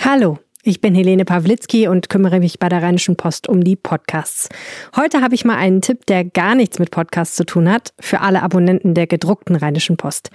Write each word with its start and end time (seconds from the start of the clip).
Hallo, 0.00 0.38
ich 0.62 0.80
bin 0.80 0.94
Helene 0.94 1.24
Pawlitzki 1.24 1.88
und 1.88 2.08
kümmere 2.08 2.38
mich 2.38 2.58
bei 2.58 2.68
der 2.68 2.82
Rheinischen 2.82 3.16
Post 3.16 3.48
um 3.48 3.64
die 3.64 3.76
Podcasts. 3.76 4.48
Heute 4.94 5.20
habe 5.20 5.34
ich 5.34 5.44
mal 5.44 5.56
einen 5.56 5.80
Tipp, 5.80 6.06
der 6.06 6.24
gar 6.24 6.54
nichts 6.54 6.78
mit 6.78 6.90
Podcasts 6.90 7.34
zu 7.34 7.44
tun 7.44 7.70
hat, 7.70 7.92
für 7.98 8.20
alle 8.20 8.42
Abonnenten 8.42 8.94
der 8.94 9.06
gedruckten 9.06 9.56
Rheinischen 9.56 9.96
Post. 9.96 10.30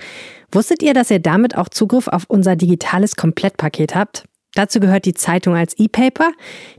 Wusstet 0.52 0.84
ihr, 0.84 0.94
dass 0.94 1.12
ihr 1.12 1.20
damit 1.20 1.58
auch 1.58 1.70
Zugriff 1.70 2.08
auf 2.08 2.26
unser 2.28 2.56
digitales 2.56 3.16
Komplettpaket 3.16 3.96
habt? 3.96 4.26
Dazu 4.56 4.80
gehört 4.80 5.06
die 5.06 5.14
Zeitung 5.14 5.56
als 5.56 5.78
E-Paper, 5.78 6.32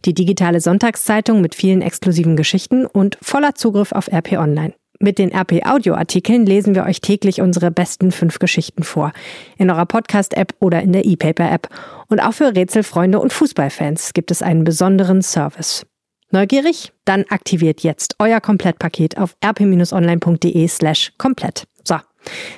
die 0.05 0.13
digitale 0.13 0.61
Sonntagszeitung 0.61 1.41
mit 1.41 1.55
vielen 1.55 1.81
exklusiven 1.81 2.37
Geschichten 2.37 2.85
und 2.85 3.17
voller 3.23 3.55
Zugriff 3.55 3.93
auf 3.93 4.13
RP 4.13 4.33
Online. 4.33 4.75
Mit 5.03 5.19
den 5.19 5.35
RP 5.35 5.67
Audio 5.67 5.95
Artikeln 5.95 6.47
lesen 6.47 6.77
wir 6.77 6.85
euch 6.85 7.01
täglich 7.01 7.41
unsere 7.41 7.73
besten 7.73 8.13
fünf 8.13 8.39
Geschichten 8.39 8.85
vor. 8.85 9.13
In 9.59 9.69
eurer 9.69 9.85
Podcast 9.85 10.33
App 10.35 10.55
oder 10.61 10.81
in 10.81 10.93
der 10.93 11.05
E-Paper 11.05 11.51
App. 11.51 11.69
Und 12.09 12.21
auch 12.21 12.35
für 12.35 12.55
Rätselfreunde 12.55 13.19
und 13.19 13.33
Fußballfans 13.33 14.13
gibt 14.13 14.31
es 14.31 14.43
einen 14.43 14.63
besonderen 14.63 15.21
Service. 15.21 15.85
Neugierig? 16.31 16.93
Dann 17.05 17.25
aktiviert 17.31 17.81
jetzt 17.81 18.15
euer 18.21 18.41
Komplettpaket 18.41 19.19
auf 19.19 19.35
rp-online.de 19.45 20.69
slash 20.69 21.13
komplett. 21.19 21.65
So, 21.83 21.97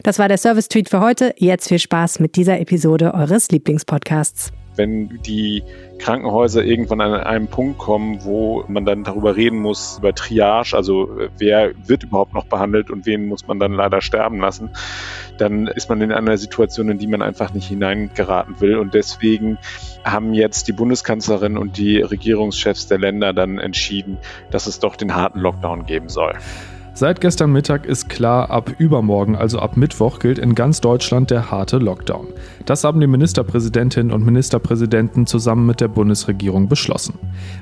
das 0.03 0.19
war 0.19 0.29
der 0.29 0.37
Service-Tweet 0.37 0.91
für 0.91 1.01
heute. 1.01 1.35
Jetzt 1.39 1.69
viel 1.69 1.79
Spaß 1.79 2.21
mit 2.21 2.37
dieser 2.37 2.61
Episode 2.61 3.15
eures 3.15 3.51
Lieblingspodcasts 3.53 4.53
wenn 4.77 5.21
die 5.23 5.63
Krankenhäuser 5.99 6.65
irgendwann 6.65 7.01
an 7.01 7.15
einem 7.15 7.49
Punkt 7.49 7.79
kommen, 7.79 8.25
wo 8.25 8.65
man 8.69 8.85
dann 8.85 9.05
darüber 9.05 9.37
reden 9.37 9.59
muss, 9.59 9.99
über 9.99 10.15
Triage, 10.15 10.77
also 10.77 11.09
wer 11.39 11.73
wird 11.87 12.05
überhaupt 12.05 12.35
noch 12.35 12.47
behandelt 12.47 12.91
und 12.91 13.07
wen 13.07 13.27
muss 13.27 13.47
man 13.47 13.59
dann 13.59 13.73
leider 13.73 14.01
sterben 14.01 14.41
lassen, 14.41 14.71
dann 15.39 15.67
ist 15.67 15.89
man 15.89 16.01
in 16.01 16.13
einer 16.13 16.37
Situation, 16.37 16.89
in 16.89 16.99
die 16.99 17.07
man 17.07 17.23
einfach 17.23 17.55
nicht 17.55 17.69
hineingeraten 17.69 18.61
will. 18.61 18.77
Und 18.77 18.95
deswegen 18.95 19.59
haben 20.05 20.35
jetzt 20.35 20.69
die 20.69 20.73
Bundeskanzlerin 20.73 21.57
und 21.57 21.77
die 21.79 22.01
Regierungschefs 22.01 22.87
der 22.87 22.99
Länder 22.99 23.33
dann 23.33 23.59
entschieden, 23.59 24.19
dass 24.51 24.67
es 24.67 24.81
doch 24.81 24.97
den 24.97 25.15
harten 25.15 25.41
Lockdown 25.41 25.87
geben 25.87 26.09
soll. 26.09 26.35
Seit 26.97 27.21
gestern 27.21 27.51
Mittag 27.51 27.87
ist 27.87 28.09
klar, 28.09 28.51
ab 28.51 28.71
übermorgen, 28.79 29.35
also 29.35 29.59
ab 29.59 29.77
Mittwoch, 29.77 30.21
gilt 30.21 30.39
in 30.39 30.55
ganz 30.55 30.81
Deutschland 30.81 31.29
der 31.29 31.51
harte 31.51 31.79
Lockdown. 31.79 32.29
Das 32.67 32.85
haben 32.85 33.01
die 33.01 33.09
Ministerpräsidentinnen 33.09 34.13
und 34.13 34.25
Ministerpräsidenten 34.25 35.27
zusammen 35.27 35.67
mit 35.67 35.81
der 35.81 35.89
Bundesregierung 35.89 36.69
beschlossen. 36.69 37.19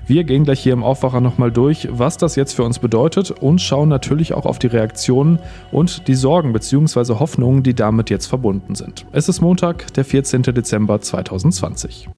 Wir 0.06 0.24
gehen 0.24 0.44
gleich 0.44 0.60
hier 0.60 0.74
im 0.74 0.84
Aufwacher 0.84 1.22
nochmal 1.22 1.50
durch, 1.50 1.88
was 1.90 2.18
das 2.18 2.36
jetzt 2.36 2.52
für 2.52 2.62
uns 2.62 2.78
bedeutet 2.78 3.30
und 3.30 3.62
schauen 3.62 3.88
natürlich 3.88 4.34
auch 4.34 4.44
auf 4.44 4.58
die 4.58 4.66
Reaktionen 4.66 5.38
und 5.70 6.08
die 6.08 6.14
Sorgen 6.14 6.52
bzw. 6.52 7.14
Hoffnungen, 7.18 7.62
die 7.62 7.74
damit 7.74 8.10
jetzt 8.10 8.26
verbunden 8.26 8.74
sind. 8.74 9.06
Es 9.12 9.30
ist 9.30 9.40
Montag, 9.40 9.94
der 9.94 10.04
14. 10.04 10.42
Dezember 10.42 11.00
2020. 11.00 12.10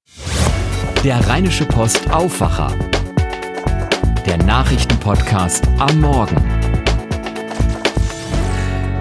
Der 1.05 1.25
Rheinische 1.29 1.63
Post 1.63 2.11
Aufwacher. 2.11 2.73
Der 4.25 4.37
Nachrichtenpodcast 4.43 5.65
am 5.79 6.01
Morgen 6.01 6.54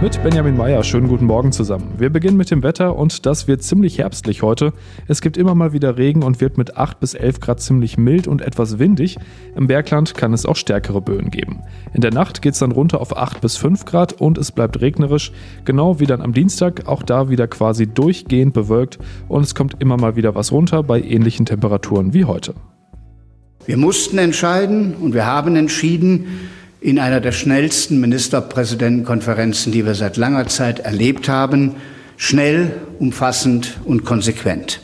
mit 0.04 0.22
Benjamin 0.22 0.54
Meyer. 0.54 0.84
Schönen 0.84 1.08
guten 1.08 1.24
Morgen 1.24 1.50
zusammen. 1.50 1.94
Wir 1.96 2.10
beginnen 2.10 2.36
mit 2.36 2.50
dem 2.50 2.62
Wetter 2.62 2.94
und 2.94 3.24
das 3.24 3.48
wird 3.48 3.62
ziemlich 3.62 3.96
herbstlich 3.96 4.42
heute. 4.42 4.74
Es 5.08 5.22
gibt 5.22 5.38
immer 5.38 5.54
mal 5.54 5.72
wieder 5.72 5.96
Regen 5.96 6.22
und 6.22 6.42
wird 6.42 6.58
mit 6.58 6.76
8 6.76 7.00
bis 7.00 7.14
11 7.14 7.40
Grad 7.40 7.62
ziemlich 7.62 7.96
mild 7.96 8.28
und 8.28 8.42
etwas 8.42 8.78
windig. 8.78 9.16
Im 9.56 9.66
Bergland 9.66 10.14
kann 10.14 10.34
es 10.34 10.44
auch 10.44 10.56
stärkere 10.56 11.00
Böen 11.00 11.30
geben. 11.30 11.62
In 11.94 12.02
der 12.02 12.12
Nacht 12.12 12.42
geht 12.42 12.52
es 12.52 12.58
dann 12.58 12.72
runter 12.72 13.00
auf 13.00 13.16
8 13.16 13.40
bis 13.40 13.56
5 13.56 13.86
Grad 13.86 14.12
und 14.12 14.36
es 14.36 14.52
bleibt 14.52 14.78
regnerisch. 14.82 15.32
Genau 15.64 15.98
wie 16.00 16.06
dann 16.06 16.20
am 16.20 16.34
Dienstag, 16.34 16.86
auch 16.86 17.02
da 17.02 17.30
wieder 17.30 17.48
quasi 17.48 17.86
durchgehend 17.86 18.52
bewölkt 18.52 18.98
und 19.28 19.42
es 19.42 19.54
kommt 19.54 19.80
immer 19.80 19.96
mal 19.96 20.16
wieder 20.16 20.34
was 20.34 20.52
runter 20.52 20.82
bei 20.82 21.00
ähnlichen 21.00 21.46
Temperaturen 21.46 22.12
wie 22.12 22.26
heute. 22.26 22.52
Wir 23.64 23.78
mussten 23.78 24.18
entscheiden 24.18 24.96
und 24.96 25.14
wir 25.14 25.24
haben 25.24 25.56
entschieden, 25.56 26.26
in 26.84 26.98
einer 26.98 27.20
der 27.20 27.32
schnellsten 27.32 27.98
Ministerpräsidentenkonferenzen, 27.98 29.72
die 29.72 29.86
wir 29.86 29.94
seit 29.94 30.18
langer 30.18 30.48
Zeit 30.48 30.80
erlebt 30.80 31.30
haben, 31.30 31.76
schnell, 32.18 32.72
umfassend 32.98 33.78
und 33.86 34.04
konsequent 34.04 34.80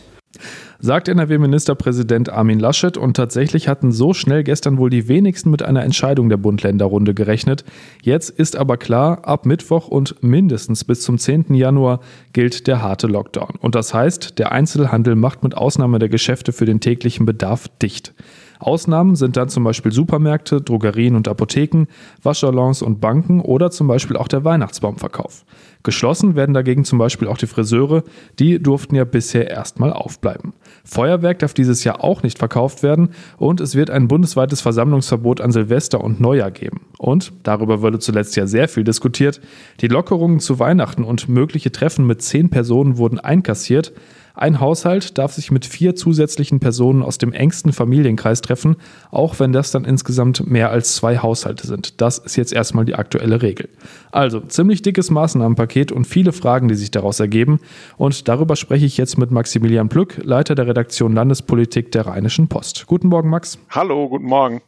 sagt 0.82 1.08
NRW-Ministerpräsident 1.08 2.30
Armin 2.30 2.58
Laschet. 2.58 2.96
Und 2.96 3.14
tatsächlich 3.14 3.68
hatten 3.68 3.92
so 3.92 4.14
schnell 4.14 4.42
gestern 4.44 4.78
wohl 4.78 4.88
die 4.88 5.08
wenigsten 5.08 5.50
mit 5.50 5.62
einer 5.62 5.84
Entscheidung 5.84 6.30
der 6.30 6.38
Bund-Länder-Runde 6.38 7.12
gerechnet. 7.12 7.66
Jetzt 8.02 8.30
ist 8.30 8.56
aber 8.56 8.78
klar, 8.78 9.26
ab 9.26 9.44
Mittwoch 9.44 9.88
und 9.88 10.22
mindestens 10.22 10.84
bis 10.84 11.02
zum 11.02 11.18
10. 11.18 11.52
Januar 11.52 12.00
gilt 12.32 12.66
der 12.66 12.80
harte 12.80 13.08
Lockdown. 13.08 13.56
Und 13.60 13.74
das 13.74 13.92
heißt, 13.92 14.38
der 14.38 14.52
Einzelhandel 14.52 15.16
macht 15.16 15.42
mit 15.42 15.54
Ausnahme 15.54 15.98
der 15.98 16.08
Geschäfte 16.08 16.52
für 16.52 16.64
den 16.64 16.80
täglichen 16.80 17.26
Bedarf 17.26 17.68
dicht. 17.82 18.14
Ausnahmen 18.60 19.16
sind 19.16 19.36
dann 19.36 19.48
zum 19.48 19.64
Beispiel 19.64 19.90
Supermärkte, 19.90 20.60
Drogerien 20.60 21.16
und 21.16 21.26
Apotheken, 21.28 21.86
Waschsalons 22.22 22.82
und 22.82 23.00
Banken 23.00 23.40
oder 23.40 23.70
zum 23.70 23.86
Beispiel 23.86 24.16
auch 24.16 24.28
der 24.28 24.44
Weihnachtsbaumverkauf. 24.44 25.44
Geschlossen 25.82 26.36
werden 26.36 26.52
dagegen 26.54 26.84
zum 26.84 26.98
Beispiel 26.98 27.26
auch 27.26 27.38
die 27.38 27.46
Friseure, 27.46 28.04
die 28.38 28.62
durften 28.62 28.94
ja 28.94 29.04
bisher 29.04 29.50
erstmal 29.50 29.92
aufbleiben. 29.92 30.52
Feuerwerk 30.84 31.38
darf 31.38 31.54
dieses 31.54 31.84
Jahr 31.84 32.04
auch 32.04 32.22
nicht 32.22 32.38
verkauft 32.38 32.82
werden 32.82 33.10
und 33.38 33.60
es 33.60 33.74
wird 33.74 33.88
ein 33.90 34.06
bundesweites 34.06 34.60
Versammlungsverbot 34.60 35.40
an 35.40 35.52
Silvester 35.52 36.02
und 36.02 36.20
Neujahr 36.20 36.50
geben. 36.50 36.82
Und, 36.98 37.32
darüber 37.44 37.80
wurde 37.80 37.98
zuletzt 37.98 38.36
ja 38.36 38.46
sehr 38.46 38.68
viel 38.68 38.84
diskutiert, 38.84 39.40
die 39.80 39.88
Lockerungen 39.88 40.40
zu 40.40 40.58
Weihnachten 40.58 41.02
und 41.02 41.28
mögliche 41.30 41.72
Treffen 41.72 42.06
mit 42.06 42.20
zehn 42.20 42.50
Personen 42.50 42.98
wurden 42.98 43.18
einkassiert, 43.18 43.92
ein 44.34 44.60
Haushalt 44.60 45.18
darf 45.18 45.32
sich 45.32 45.50
mit 45.50 45.66
vier 45.66 45.94
zusätzlichen 45.94 46.60
Personen 46.60 47.02
aus 47.02 47.18
dem 47.18 47.32
engsten 47.32 47.72
Familienkreis 47.72 48.40
treffen, 48.40 48.76
auch 49.10 49.40
wenn 49.40 49.52
das 49.52 49.70
dann 49.70 49.84
insgesamt 49.84 50.48
mehr 50.48 50.70
als 50.70 50.94
zwei 50.94 51.18
Haushalte 51.18 51.66
sind. 51.66 52.00
Das 52.00 52.18
ist 52.18 52.36
jetzt 52.36 52.52
erstmal 52.52 52.84
die 52.84 52.94
aktuelle 52.94 53.42
Regel. 53.42 53.68
Also 54.12 54.40
ziemlich 54.40 54.82
dickes 54.82 55.10
Maßnahmenpaket 55.10 55.92
und 55.92 56.06
viele 56.06 56.32
Fragen, 56.32 56.68
die 56.68 56.74
sich 56.74 56.90
daraus 56.90 57.20
ergeben. 57.20 57.60
Und 57.96 58.28
darüber 58.28 58.56
spreche 58.56 58.86
ich 58.86 58.96
jetzt 58.96 59.18
mit 59.18 59.30
Maximilian 59.30 59.88
Plück, 59.88 60.18
Leiter 60.22 60.54
der 60.54 60.66
Redaktion 60.66 61.14
Landespolitik 61.14 61.92
der 61.92 62.06
Rheinischen 62.06 62.48
Post. 62.48 62.86
Guten 62.86 63.08
Morgen, 63.08 63.30
Max. 63.30 63.58
Hallo, 63.70 64.08
guten 64.08 64.26
Morgen. 64.26 64.62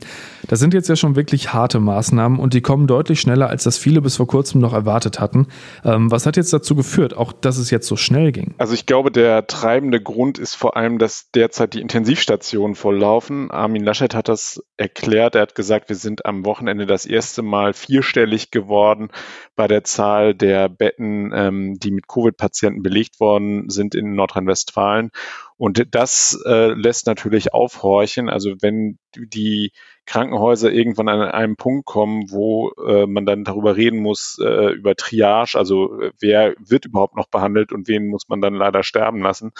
Das 0.48 0.60
sind 0.60 0.74
jetzt 0.74 0.88
ja 0.88 0.96
schon 0.96 1.16
wirklich 1.16 1.52
harte 1.52 1.80
Maßnahmen 1.80 2.38
und 2.38 2.54
die 2.54 2.60
kommen 2.60 2.86
deutlich 2.86 3.20
schneller, 3.20 3.48
als 3.48 3.64
das 3.64 3.78
viele 3.78 4.00
bis 4.00 4.16
vor 4.16 4.26
kurzem 4.26 4.60
noch 4.60 4.72
erwartet 4.72 5.20
hatten. 5.20 5.46
Ähm, 5.84 6.10
was 6.10 6.26
hat 6.26 6.36
jetzt 6.36 6.52
dazu 6.52 6.74
geführt, 6.74 7.16
auch 7.16 7.32
dass 7.32 7.58
es 7.58 7.70
jetzt 7.70 7.88
so 7.88 7.96
schnell 7.96 8.32
ging? 8.32 8.54
Also 8.58 8.74
ich 8.74 8.86
glaube, 8.86 9.10
der 9.10 9.46
treibende 9.52 10.00
Grund 10.00 10.38
ist 10.38 10.54
vor 10.54 10.76
allem, 10.76 10.98
dass 10.98 11.30
derzeit 11.30 11.74
die 11.74 11.82
Intensivstationen 11.82 12.74
volllaufen. 12.74 13.50
Armin 13.50 13.84
Laschet 13.84 14.14
hat 14.14 14.28
das 14.28 14.64
erklärt. 14.78 15.34
Er 15.34 15.42
hat 15.42 15.54
gesagt, 15.54 15.90
wir 15.90 15.96
sind 15.96 16.24
am 16.24 16.46
Wochenende 16.46 16.86
das 16.86 17.04
erste 17.04 17.42
Mal 17.42 17.74
vierstellig 17.74 18.50
geworden 18.50 19.10
bei 19.54 19.68
der 19.68 19.84
Zahl 19.84 20.34
der 20.34 20.68
Betten, 20.70 21.32
ähm, 21.34 21.78
die 21.78 21.90
mit 21.90 22.08
Covid-Patienten 22.08 22.82
belegt 22.82 23.20
worden 23.20 23.68
sind 23.68 23.94
in 23.94 24.14
Nordrhein-Westfalen. 24.14 25.10
Und 25.58 25.86
das 25.94 26.42
äh, 26.46 26.72
lässt 26.72 27.06
natürlich 27.06 27.52
aufhorchen. 27.52 28.30
Also 28.30 28.54
wenn 28.60 28.98
die 29.16 29.72
Krankenhäuser 30.06 30.72
irgendwann 30.72 31.08
an 31.08 31.22
einem 31.22 31.56
Punkt 31.56 31.86
kommen, 31.86 32.30
wo 32.30 32.70
äh, 32.86 33.06
man 33.06 33.24
dann 33.24 33.44
darüber 33.44 33.76
reden 33.76 34.00
muss, 34.00 34.38
äh, 34.42 34.72
über 34.72 34.96
Triage, 34.96 35.56
also 35.56 36.00
äh, 36.00 36.12
wer 36.18 36.54
wird 36.58 36.86
überhaupt 36.86 37.16
noch 37.16 37.28
behandelt 37.28 37.72
und 37.72 37.88
wen 37.88 38.08
muss 38.08 38.28
man 38.28 38.40
dann 38.40 38.54
leider 38.54 38.82
sterben 38.82 39.22
lassen, 39.22 39.52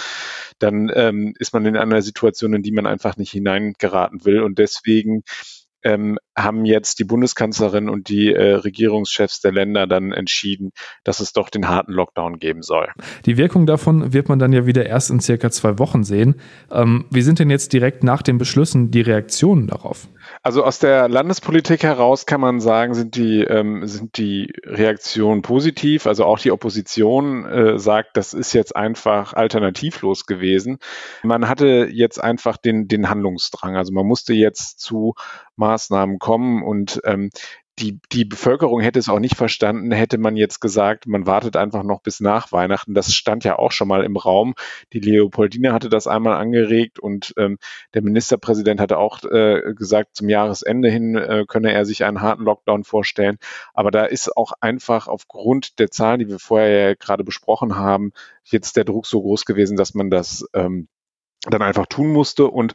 dann 0.59 0.91
ähm, 0.95 1.35
ist 1.39 1.55
man 1.55 1.65
in 1.67 1.77
einer 1.77 2.03
Situation, 2.03 2.55
in 2.55 2.63
die 2.63 2.73
man 2.73 2.87
einfach 2.87 3.17
nicht 3.17 3.31
hineingeraten 3.31 4.25
will. 4.25 4.43
Und 4.43 4.59
deswegen 4.59 5.23
ähm, 5.85 6.19
haben 6.37 6.65
jetzt 6.65 6.99
die 6.99 7.05
Bundeskanzlerin 7.05 7.89
und 7.89 8.09
die 8.09 8.33
äh, 8.33 8.55
Regierungschefs 8.55 9.41
der 9.41 9.53
Länder 9.53 9.87
dann 9.87 10.13
entschieden, 10.13 10.71
dass 11.05 11.21
es 11.21 11.33
doch 11.33 11.51
den 11.51 11.69
harten 11.69 11.93
Lockdown 11.93 12.39
geben 12.39 12.63
soll. 12.63 12.89
Die 13.27 13.37
Wirkung 13.37 13.67
davon 13.67 14.13
wird 14.13 14.29
man 14.29 14.39
dann 14.39 14.53
ja 14.53 14.67
wieder 14.67 14.87
erst 14.87 15.11
in 15.11 15.21
circa 15.21 15.51
zwei 15.51 15.79
Wochen 15.79 16.05
sehen. 16.05 16.41
Ähm, 16.71 17.07
wie 17.11 17.23
sind 17.23 17.39
denn 17.39 17.51
jetzt 17.51 17.73
direkt 17.73 18.05
nach 18.05 18.23
den 18.23 18.39
Beschlüssen 18.39 18.91
die 18.91 19.03
Reaktionen 19.03 19.67
darauf? 19.67 20.09
Also 20.43 20.65
aus 20.65 20.79
der 20.79 21.09
Landespolitik 21.09 21.83
heraus 21.83 22.27
kann 22.27 22.41
man 22.41 22.61
sagen, 22.61 22.95
sind 22.95 23.17
die, 23.17 23.43
ähm, 23.43 23.87
sind 23.87 24.17
die 24.17 24.53
Reaktionen 24.65 25.43
positiv. 25.43 26.07
Also 26.07 26.25
auch 26.25 26.39
die 26.39 26.53
Opposition 26.53 27.45
äh, 27.45 27.79
sagt, 27.79 28.17
das 28.17 28.33
ist 28.33 28.53
jetzt 28.53 28.75
einfach 28.75 29.35
alternativlos 29.35 30.27
gewesen. 30.27 30.79
Man 31.23 31.49
hatte 31.49 31.89
jetzt 31.91 32.23
einfach 32.23 32.57
den, 32.57 32.89
den 32.89 33.09
Handlungsdrang. 33.09 33.77
Also 33.77 33.93
man 33.93 34.07
musste 34.07 34.33
jetzt 34.33 34.81
zu 34.81 35.15
Maßnahmen 35.73 36.19
kommen 36.19 36.63
und 36.63 37.01
ähm, 37.05 37.31
die, 37.79 37.99
die 38.13 38.27
Bevölkerung 38.27 38.81
hätte 38.81 38.99
es 38.99 39.09
auch 39.09 39.19
nicht 39.19 39.37
verstanden, 39.37 39.93
hätte 39.93 40.19
man 40.19 40.37
jetzt 40.37 40.61
gesagt, 40.61 41.07
man 41.07 41.27
wartet 41.27 41.57
einfach 41.57 41.83
noch 41.83 42.03
bis 42.03 42.21
nach 42.21 42.53
Weihnachten. 42.53 42.93
Das 42.93 43.15
stand 43.15 43.45
ja 43.45 43.59
auch 43.59 43.73
schon 43.73 43.89
mal 43.89 44.05
im 44.05 44.17
Raum. 44.17 44.55
Die 44.93 45.01
Leopoldine 45.01 45.73
hatte 45.73 45.89
das 45.89 46.07
einmal 46.07 46.37
angeregt 46.37 46.99
und 46.99 47.33
ähm, 47.39 47.59
der 47.95 48.03
Ministerpräsident 48.03 48.79
hatte 48.79 48.99
auch 48.99 49.25
äh, 49.25 49.73
gesagt, 49.75 50.17
zum 50.17 50.29
Jahresende 50.29 50.91
hin 50.91 51.17
äh, 51.17 51.45
könne 51.49 51.73
er 51.73 51.87
sich 51.87 52.05
einen 52.05 52.21
harten 52.21 52.45
Lockdown 52.45 52.85
vorstellen. 52.85 53.39
Aber 53.73 53.91
da 53.91 54.05
ist 54.05 54.37
auch 54.37 54.53
einfach 54.61 55.09
aufgrund 55.09 55.79
der 55.79 55.91
Zahlen, 55.91 56.19
die 56.19 56.29
wir 56.29 56.39
vorher 56.39 56.89
ja 56.89 56.95
gerade 56.95 57.25
besprochen 57.25 57.77
haben, 57.77 58.13
jetzt 58.45 58.77
der 58.77 58.85
Druck 58.85 59.07
so 59.07 59.23
groß 59.23 59.47
gewesen, 59.47 59.79
dass 59.79 59.95
man 59.95 60.11
das 60.11 60.45
ähm, 60.53 60.89
dann 61.51 61.63
einfach 61.63 61.87
tun 61.87 62.13
musste 62.13 62.47
und 62.47 62.75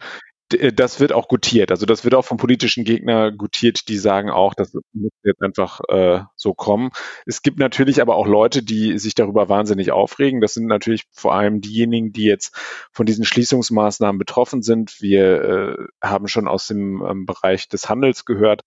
das 0.50 1.00
wird 1.00 1.12
auch 1.12 1.28
gutiert. 1.28 1.72
Also 1.72 1.86
das 1.86 2.04
wird 2.04 2.16
auch 2.16 2.24
vom 2.24 2.38
politischen 2.38 2.86
Gegner 2.86 3.32
gutiert, 3.32 3.90
die 3.90 3.98
sagen 3.98 4.30
auch, 4.30 4.54
das 4.54 4.74
muss 4.94 5.12
jetzt 5.24 5.42
einfach 5.42 5.82
äh, 5.90 6.22
so 6.36 6.54
kommen. 6.54 6.92
Es 7.26 7.42
gibt 7.42 7.60
natürlich 7.60 8.02
aber 8.02 8.16
auch 8.16 8.28
Leute, 8.28 8.64
die 8.64 8.98
sich 8.98 9.14
darüber 9.14 9.50
wahnsinnig 9.50 9.92
aufregen. 9.92 10.40
Das 10.40 10.54
sind 10.54 10.68
natürlich 10.68 11.04
vor 11.12 11.34
allem 11.34 11.60
diejenigen, 11.60 12.14
die 12.14 12.24
jetzt 12.24 12.56
von 12.92 13.06
diesen 13.06 13.26
Schließungsmaßnahmen 13.26 14.18
betroffen 14.18 14.62
sind. 14.62 15.02
Wir 15.02 15.42
äh, 15.42 15.76
haben 16.02 16.28
schon 16.28 16.48
aus 16.48 16.68
dem 16.68 17.04
ähm, 17.06 17.26
Bereich 17.26 17.68
des 17.68 17.90
Handels 17.90 18.24
gehört, 18.24 18.62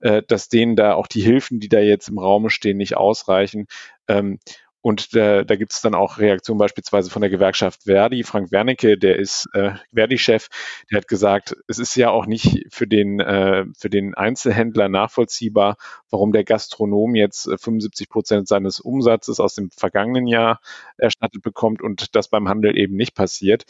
äh, 0.00 0.22
dass 0.26 0.48
denen 0.48 0.74
da 0.74 0.94
auch 0.94 1.06
die 1.06 1.22
Hilfen, 1.22 1.60
die 1.60 1.68
da 1.68 1.80
jetzt 1.80 2.08
im 2.08 2.18
Raume 2.18 2.48
stehen, 2.48 2.78
nicht 2.78 2.96
ausreichen. 2.96 3.66
Ähm, 4.08 4.38
und 4.86 5.14
äh, 5.14 5.44
da 5.44 5.56
gibt 5.56 5.72
es 5.72 5.80
dann 5.80 5.96
auch 5.96 6.18
Reaktionen 6.18 6.60
beispielsweise 6.60 7.10
von 7.10 7.20
der 7.20 7.28
Gewerkschaft 7.28 7.82
Verdi. 7.86 8.22
Frank 8.22 8.52
Wernicke, 8.52 8.96
der 8.96 9.16
ist 9.16 9.48
äh, 9.52 9.72
Verdi-Chef, 9.92 10.46
der 10.92 10.98
hat 10.98 11.08
gesagt, 11.08 11.56
es 11.66 11.80
ist 11.80 11.96
ja 11.96 12.10
auch 12.10 12.26
nicht 12.26 12.72
für 12.72 12.86
den, 12.86 13.18
äh, 13.18 13.64
für 13.76 13.90
den 13.90 14.14
Einzelhändler 14.14 14.88
nachvollziehbar, 14.88 15.76
warum 16.08 16.30
der 16.30 16.44
Gastronom 16.44 17.16
jetzt 17.16 17.50
75 17.50 18.06
äh, 18.06 18.08
Prozent 18.08 18.46
seines 18.46 18.78
Umsatzes 18.78 19.40
aus 19.40 19.56
dem 19.56 19.72
vergangenen 19.72 20.28
Jahr 20.28 20.60
erstattet 20.98 21.42
bekommt 21.42 21.82
und 21.82 22.14
das 22.14 22.28
beim 22.28 22.48
Handel 22.48 22.78
eben 22.78 22.94
nicht 22.94 23.16
passiert. 23.16 23.64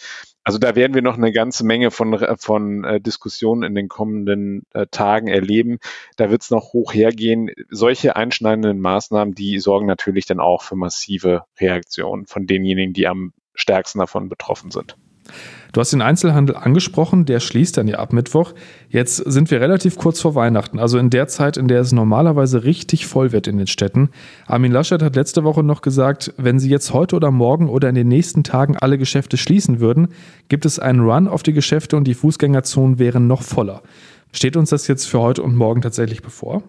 Also 0.46 0.58
da 0.60 0.76
werden 0.76 0.94
wir 0.94 1.02
noch 1.02 1.16
eine 1.16 1.32
ganze 1.32 1.66
Menge 1.66 1.90
von, 1.90 2.25
von 2.38 2.84
äh, 2.84 3.00
Diskussionen 3.00 3.64
in 3.64 3.75
den 3.75 3.88
kommenden 3.88 4.62
äh, 4.75 4.87
Tagen 4.88 5.26
erleben. 5.26 5.81
Da 6.14 6.31
wird 6.31 6.43
es 6.43 6.52
noch 6.52 6.72
hoch 6.72 6.94
hergehen. 6.94 7.50
Solche 7.69 8.14
einschneidenden 8.14 8.78
Maßnahmen, 8.78 9.34
die 9.34 9.58
sorgen 9.58 9.87
natürlich 9.87 10.25
dann 10.25 10.38
auch 10.38 10.62
für 10.62 10.76
massive 10.76 11.43
Reaktionen 11.58 12.26
von 12.26 12.46
denjenigen, 12.46 12.93
die 12.93 13.08
am 13.08 13.32
stärksten 13.54 13.98
davon 13.98 14.28
betroffen 14.28 14.70
sind. 14.70 14.96
Du 15.76 15.81
hast 15.81 15.93
den 15.93 16.00
Einzelhandel 16.00 16.56
angesprochen, 16.56 17.26
der 17.26 17.38
schließt 17.38 17.76
dann 17.76 17.87
ja 17.87 17.99
ab 17.99 18.14
Mittwoch. 18.14 18.55
Jetzt 18.88 19.17
sind 19.17 19.50
wir 19.50 19.61
relativ 19.61 19.96
kurz 19.96 20.23
vor 20.23 20.34
Weihnachten, 20.34 20.78
also 20.78 20.96
in 20.96 21.11
der 21.11 21.28
Zeit, 21.28 21.58
in 21.58 21.69
der 21.69 21.82
es 21.82 21.93
normalerweise 21.93 22.64
richtig 22.64 23.06
voll 23.06 23.31
wird 23.31 23.46
in 23.46 23.58
den 23.58 23.67
Städten. 23.67 24.08
Armin 24.46 24.73
Laschet 24.73 25.02
hat 25.02 25.17
letzte 25.17 25.44
Woche 25.44 25.62
noch 25.62 25.82
gesagt, 25.82 26.32
wenn 26.38 26.58
sie 26.58 26.70
jetzt 26.70 26.94
heute 26.94 27.14
oder 27.14 27.31
morgen 27.31 27.69
oder 27.69 27.90
in 27.90 27.94
den 27.94 28.08
nächsten 28.08 28.43
Tagen 28.43 28.78
alle 28.78 28.96
Geschäfte 28.96 29.37
schließen 29.37 29.78
würden, 29.78 30.08
gibt 30.49 30.64
es 30.64 30.78
einen 30.78 31.00
Run 31.00 31.28
auf 31.28 31.43
die 31.43 31.52
Geschäfte 31.52 31.99
und 31.99 32.05
die 32.05 32.14
Fußgängerzonen 32.14 32.99
wären 32.99 33.26
noch 33.26 33.43
voller. 33.43 33.82
Steht 34.32 34.56
uns 34.56 34.70
das 34.70 34.88
jetzt 34.88 35.05
für 35.05 35.20
heute 35.20 35.43
und 35.43 35.56
morgen 35.56 35.82
tatsächlich 35.82 36.23
bevor? 36.23 36.62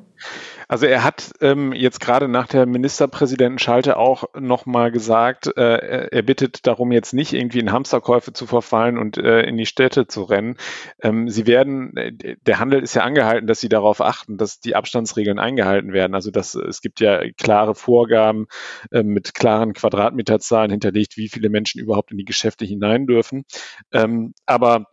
Also 0.69 0.85
er 0.85 1.03
hat 1.03 1.31
ähm, 1.39 1.71
jetzt 1.71 2.01
gerade 2.01 2.27
nach 2.27 2.47
der 2.47 2.65
Ministerpräsidentenschalte 2.65 3.95
auch 3.95 4.25
nochmal 4.37 4.91
gesagt, 4.91 5.47
äh, 5.55 6.09
er 6.09 6.21
bittet 6.23 6.67
darum, 6.67 6.91
jetzt 6.91 7.13
nicht 7.13 7.31
irgendwie 7.33 7.59
in 7.59 7.71
Hamsterkäufe 7.71 8.33
zu 8.33 8.45
verfallen 8.47 8.97
und 8.97 9.17
äh, 9.17 9.43
in 9.43 9.55
die 9.55 9.65
Städte 9.65 10.07
zu 10.07 10.23
rennen. 10.23 10.57
Ähm, 11.01 11.29
sie 11.29 11.47
werden, 11.47 11.95
äh, 11.95 12.35
der 12.41 12.59
Handel 12.59 12.83
ist 12.83 12.95
ja 12.95 13.03
angehalten, 13.03 13.47
dass 13.47 13.61
sie 13.61 13.69
darauf 13.69 14.01
achten, 14.01 14.37
dass 14.37 14.59
die 14.59 14.75
Abstandsregeln 14.75 15.39
eingehalten 15.39 15.93
werden. 15.93 16.15
Also 16.15 16.31
dass 16.31 16.53
es 16.55 16.81
gibt 16.81 16.99
ja 16.99 17.21
klare 17.37 17.73
Vorgaben 17.73 18.47
äh, 18.91 19.03
mit 19.03 19.33
klaren 19.33 19.71
Quadratmeterzahlen 19.71 20.71
hinterlegt, 20.71 21.15
wie 21.15 21.29
viele 21.29 21.49
Menschen 21.49 21.79
überhaupt 21.79 22.11
in 22.11 22.17
die 22.17 22.25
Geschäfte 22.25 22.65
hinein 22.65 23.07
dürfen. 23.07 23.45
Ähm, 23.93 24.33
aber 24.45 24.87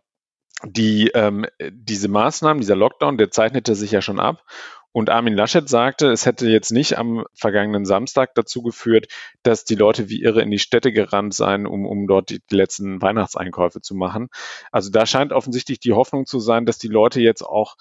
die, 0.63 1.11
ähm, 1.13 1.45
diese 1.69 2.07
Maßnahmen, 2.07 2.61
dieser 2.61 2.77
Lockdown, 2.77 3.17
der 3.17 3.29
zeichnete 3.29 3.75
sich 3.75 3.91
ja 3.91 4.01
schon 4.01 4.21
ab. 4.21 4.43
Und 4.95 5.09
Armin 5.09 5.33
Laschet 5.33 5.67
sagte, 5.67 6.09
es 6.09 6.25
hätte 6.25 6.47
jetzt 6.47 6.71
nicht 6.71 6.97
am 6.97 7.25
vergangenen 7.33 7.83
Samstag 7.83 8.33
dazu 8.33 8.61
geführt, 8.61 9.07
dass 9.43 9.65
die 9.65 9.75
Leute 9.75 10.07
wie 10.07 10.21
irre 10.21 10.41
in 10.41 10.51
die 10.51 10.57
Städte 10.57 10.93
gerannt 10.93 11.33
seien, 11.33 11.67
um, 11.67 11.85
um 11.85 12.07
dort 12.07 12.29
die, 12.29 12.39
die 12.49 12.55
letzten 12.55 13.01
Weihnachtseinkäufe 13.01 13.81
zu 13.81 13.93
machen. 13.93 14.29
Also 14.71 14.91
da 14.91 15.05
scheint 15.05 15.33
offensichtlich 15.33 15.81
die 15.81 15.91
Hoffnung 15.91 16.25
zu 16.25 16.39
sein, 16.39 16.65
dass 16.65 16.77
die 16.77 16.87
Leute 16.87 17.19
jetzt 17.19 17.41
auch 17.41 17.75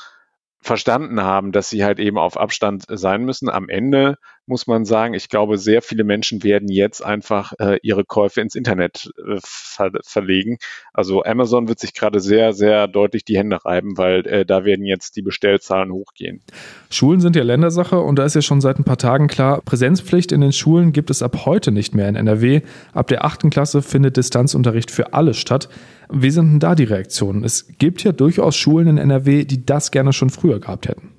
verstanden 0.64 1.20
haben, 1.20 1.52
dass 1.52 1.69
sie 1.69 1.84
halt 1.84 1.99
eben 2.00 2.16
auf 2.16 2.38
Abstand 2.38 2.84
sein 2.88 3.25
müssen. 3.25 3.50
Am 3.50 3.69
Ende 3.69 4.16
muss 4.46 4.66
man 4.66 4.84
sagen, 4.84 5.14
ich 5.14 5.28
glaube, 5.28 5.58
sehr 5.58 5.82
viele 5.82 6.05
Menschen 6.05 6.43
werden 6.43 6.69
jetzt 6.69 7.05
einfach 7.05 7.52
äh, 7.58 7.78
ihre 7.82 8.05
Käufe 8.05 8.40
ins 8.40 8.55
Internet 8.55 9.11
äh, 9.19 9.38
ver 9.43 9.90
verlegen. 10.02 10.58
Also 10.93 11.22
Amazon 11.22 11.69
wird 11.69 11.78
sich 11.78 11.94
gerade 11.94 12.20
sehr, 12.20 12.52
sehr 12.52 12.88
deutlich 12.88 13.25
die 13.25 13.37
Hände 13.37 13.64
reiben, 13.64 13.96
weil 13.99 14.26
äh, 14.26 14.46
da 14.46 14.64
werden 14.64 14.87
jetzt 14.87 15.16
die 15.16 15.22
Bestellzahlen 15.22 15.93
hochgehen. 15.93 16.43
Schulen 16.90 17.20
sind 17.20 17.37
ja 17.37 17.43
Ländersache 17.43 18.00
und 18.00 18.19
da 18.19 18.25
ist 18.25 18.34
ja 18.34 18.43
schon 18.43 18.60
seit 18.60 18.78
ein 18.78 18.84
paar 18.84 18.99
Tagen 18.99 19.28
klar, 19.28 19.60
Präsenzpflicht 19.62 20.32
in 20.32 20.40
den 20.40 20.52
Schulen 20.52 20.93
gibt 20.93 21.10
es 21.10 21.22
ab 21.22 21.44
heute 21.44 21.72
nicht 21.72 21.94
mehr 21.94 22.08
in 22.08 22.17
NRW. 22.17 22.62
Ab 22.93 23.08
der 23.08 23.25
achten 23.25 23.50
Klasse 23.50 23.82
findet 23.82 24.17
Distanzunterricht 24.17 24.90
für 24.90 25.12
alle 25.12 25.34
statt. 25.34 25.69
Wie 26.10 26.30
sind 26.30 26.52
denn 26.52 26.60
da 26.60 26.74
die 26.74 26.84
Reaktionen? 26.84 27.44
Es 27.44 27.66
gibt 27.78 28.04
ja 28.04 28.12
durchaus 28.12 28.56
Schulen 28.56 28.88
in 28.88 28.98
NRW, 28.98 29.44
die 29.44 29.64
das 29.64 29.90
gerne 29.90 30.12
schon 30.12 30.30
früher 30.30 30.60
gehabt 30.60 30.88
hätten. 30.88 31.13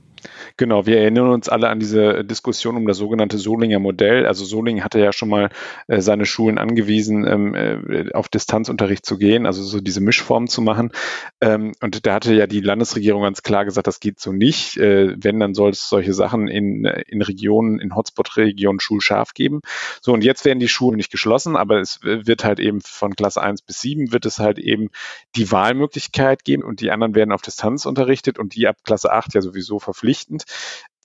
Genau, 0.57 0.85
wir 0.85 0.99
erinnern 0.99 1.31
uns 1.31 1.49
alle 1.49 1.67
an 1.67 1.81
diese 1.81 2.23
Diskussion 2.23 2.77
um 2.77 2.87
das 2.87 2.95
sogenannte 2.97 3.37
Solinger 3.37 3.79
Modell. 3.79 4.25
Also 4.25 4.45
Solingen 4.45 4.85
hatte 4.85 4.99
ja 4.99 5.11
schon 5.11 5.27
mal 5.27 5.49
äh, 5.87 5.99
seine 5.99 6.25
Schulen 6.25 6.57
angewiesen, 6.57 7.27
ähm, 7.27 7.55
äh, 7.55 8.13
auf 8.13 8.29
Distanzunterricht 8.29 9.05
zu 9.05 9.17
gehen, 9.17 9.45
also 9.45 9.61
so 9.63 9.81
diese 9.81 9.99
Mischform 9.99 10.47
zu 10.47 10.61
machen. 10.61 10.91
Ähm, 11.41 11.73
und 11.81 12.05
da 12.05 12.13
hatte 12.13 12.33
ja 12.33 12.47
die 12.47 12.61
Landesregierung 12.61 13.23
ganz 13.23 13.43
klar 13.43 13.65
gesagt, 13.65 13.87
das 13.87 13.99
geht 13.99 14.21
so 14.21 14.31
nicht. 14.31 14.77
Äh, 14.77 15.15
wenn, 15.17 15.41
dann 15.41 15.55
soll 15.55 15.71
es 15.71 15.89
solche 15.89 16.13
Sachen 16.13 16.47
in, 16.47 16.85
in 16.85 17.21
Regionen, 17.21 17.79
in 17.79 17.93
Hotspot-Regionen 17.93 18.79
schulscharf 18.79 19.33
geben. 19.33 19.59
So, 20.01 20.13
und 20.13 20.23
jetzt 20.23 20.45
werden 20.45 20.59
die 20.59 20.69
Schulen 20.69 20.95
nicht 20.95 21.11
geschlossen, 21.11 21.57
aber 21.57 21.81
es 21.81 21.99
wird 22.01 22.45
halt 22.45 22.61
eben 22.61 22.79
von 22.79 23.15
Klasse 23.17 23.41
1 23.41 23.61
bis 23.63 23.81
7 23.81 24.13
wird 24.13 24.25
es 24.25 24.39
halt 24.39 24.57
eben 24.57 24.89
die 25.35 25.51
Wahlmöglichkeit 25.51 26.45
geben 26.45 26.63
und 26.63 26.79
die 26.79 26.91
anderen 26.91 27.13
werden 27.13 27.33
auf 27.33 27.41
Distanz 27.41 27.85
unterrichtet 27.85 28.39
und 28.39 28.55
die 28.55 28.67
ab 28.67 28.77
Klasse 28.85 29.11
8 29.11 29.33
ja 29.33 29.41
sowieso 29.41 29.79
verpflichtend. 29.79 30.44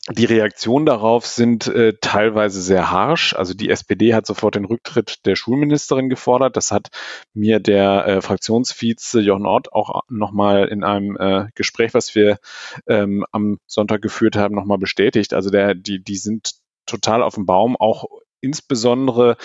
Die 0.09 0.25
Reaktionen 0.25 0.87
darauf 0.87 1.27
sind 1.27 1.67
äh, 1.67 1.93
teilweise 2.01 2.63
sehr 2.63 2.91
harsch. 2.91 3.35
Also 3.35 3.53
die 3.53 3.69
SPD 3.69 4.15
hat 4.15 4.27
sofort 4.27 4.55
den 4.55 4.65
Rücktritt 4.65 5.27
der 5.27 5.37
Schulministerin 5.37 6.09
gefordert. 6.09 6.57
Das 6.57 6.73
hat 6.73 6.89
mir 7.35 7.61
der 7.61 8.07
äh, 8.07 8.21
Fraktionsvize 8.23 9.21
Jochen 9.21 9.47
Ott 9.47 9.73
auch 9.73 10.03
nochmal 10.09 10.69
in 10.69 10.85
einem 10.85 11.17
äh, 11.17 11.47
Gespräch, 11.55 11.93
was 11.93 12.15
wir 12.15 12.39
ähm, 12.87 13.27
am 13.31 13.59
Sonntag 13.67 14.01
geführt 14.01 14.37
haben, 14.37 14.55
nochmal 14.55 14.79
bestätigt. 14.79 15.35
Also 15.35 15.51
der, 15.51 15.75
die, 15.75 16.03
die 16.03 16.17
sind 16.17 16.55
total 16.87 17.23
auf 17.23 17.35
dem 17.35 17.45
Baum, 17.47 17.77
auch 17.77 18.07
insbesondere 18.41 19.37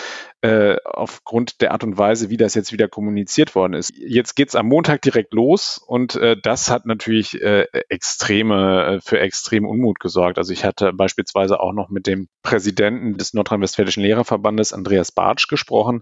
äh, 0.42 0.76
aufgrund 0.84 1.62
der 1.62 1.72
Art 1.72 1.84
und 1.84 1.98
Weise, 1.98 2.30
wie 2.30 2.38
das 2.38 2.54
jetzt 2.54 2.72
wieder 2.72 2.88
kommuniziert 2.88 3.56
worden 3.56 3.74
ist. 3.74 3.92
Jetzt 3.96 4.36
geht's 4.36 4.56
am 4.56 4.68
Montag 4.68 5.02
direkt 5.02 5.34
los 5.34 5.78
und 5.78 6.16
äh, 6.16 6.38
das 6.42 6.70
hat 6.70 6.86
natürlich 6.86 7.42
äh, 7.42 7.68
extreme, 7.90 8.86
äh, 8.86 9.02
für 9.02 9.20
extrem 9.20 9.66
Unmut 9.66 10.00
gesorgt. 10.00 10.38
Also 10.38 10.54
ich 10.54 10.64
hatte 10.64 10.94
beispielsweise 10.94 11.60
auch 11.60 11.74
noch 11.74 11.90
mit 11.90 12.08
dem 12.08 12.28
Präsidenten 12.44 13.18
des 13.18 13.34
Nordrhein-Westfälischen 13.34 14.04
Lehrerverbandes, 14.04 14.74
Andreas 14.74 15.12
Bartsch, 15.12 15.48
gesprochen 15.48 16.02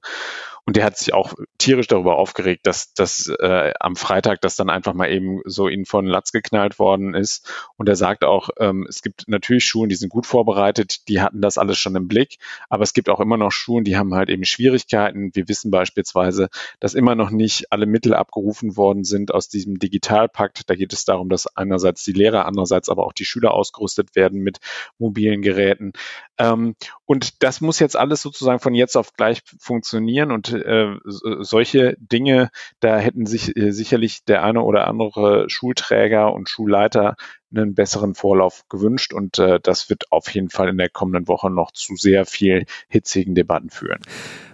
und 0.66 0.78
der 0.78 0.86
hat 0.86 0.98
sich 0.98 1.14
auch 1.14 1.34
tierisch 1.58 1.88
darüber 1.88 2.18
aufgeregt, 2.18 2.66
dass, 2.66 2.94
dass 2.94 3.28
äh, 3.28 3.74
am 3.80 3.98
Freitag 3.98 4.40
das 4.42 4.56
dann 4.56 4.70
einfach 4.70 4.94
mal 4.94 5.12
eben 5.12 5.42
so 5.44 5.68
in 5.68 5.86
von 5.86 6.06
Latz 6.06 6.32
geknallt 6.32 6.80
worden 6.80 7.14
ist. 7.14 7.52
Und 7.76 7.90
er 7.90 7.98
sagt 7.98 8.24
auch, 8.24 8.50
ähm, 8.60 8.86
es 8.88 9.02
gibt 9.02 9.28
natürlich 9.28 9.66
Schulen, 9.66 9.90
die 9.90 9.96
sind 9.96 10.10
gut 10.10 10.26
vorbereitet, 10.26 11.10
die 11.10 11.20
hatten 11.20 11.42
das 11.42 11.58
alles 11.58 11.78
schon 11.78 11.98
im 11.98 12.08
Blick, 12.08 12.38
aber 12.84 12.88
es 12.88 12.94
gibt 12.94 13.08
auch 13.08 13.22
immer 13.22 13.38
noch 13.38 13.54
Schulen, 13.54 13.86
die 13.86 13.96
haben 13.96 14.14
halt 14.14 14.30
eben 14.30 14.44
Schwierigkeiten. 14.44 15.34
Wir 15.34 15.48
wissen 15.48 15.72
beispielsweise, 15.72 16.50
dass 16.82 16.96
immer 16.96 17.16
noch 17.16 17.30
nicht 17.30 17.72
alle 17.72 17.86
Mittel 17.86 18.14
abgerufen 18.14 18.76
worden 18.76 19.06
sind 19.06 19.34
aus 19.34 19.48
diesem 19.48 19.80
Digitalpakt. 19.80 20.70
Da 20.70 20.76
geht 20.76 20.92
es 20.92 21.06
darum, 21.06 21.30
dass 21.30 21.48
einerseits 21.56 22.04
die 22.04 22.12
Lehrer, 22.12 22.46
andererseits 22.46 22.90
aber 22.90 23.06
auch 23.06 23.14
die 23.14 23.24
Schüler 23.24 23.54
ausgerüstet 23.54 24.18
werden 24.18 24.42
mit 24.42 24.58
mobilen 24.98 25.42
Geräten. 25.42 25.94
Ähm, 26.38 26.76
und 27.06 27.42
das 27.42 27.62
muss 27.62 27.80
jetzt 27.80 27.96
alles 27.96 28.22
sozusagen 28.22 28.60
von 28.60 28.76
jetzt 28.76 28.98
auf 28.98 29.14
gleich 29.14 29.44
funktionieren 29.60 30.32
und 30.32 30.52
äh, 30.52 30.96
solche 31.06 31.96
Dinge, 32.00 32.50
da 32.82 32.98
hätten 32.98 33.26
sich 33.26 33.56
äh, 33.56 33.72
sicherlich 33.72 34.26
der 34.26 34.44
eine 34.44 34.62
oder 34.62 34.90
andere 34.90 35.50
Schulträger 35.50 36.34
und 36.34 36.50
Schulleiter 36.50 37.16
einen 37.56 37.76
besseren 37.76 38.16
Vorlauf 38.16 38.66
gewünscht 38.70 39.14
und 39.14 39.40
äh, 39.40 39.60
das 39.62 39.90
wird 39.90 40.12
auf 40.12 40.30
jeden 40.30 40.50
Fall 40.50 40.70
in 40.70 40.78
der 40.78 40.90
kommenden 40.90 41.28
Woche 41.28 41.50
noch 41.50 41.72
zu 41.72 41.96
sehr 41.96 42.26
viel 42.26 42.66
hitzigen 42.88 43.36
Debatten 43.36 43.70
führen. 43.70 44.00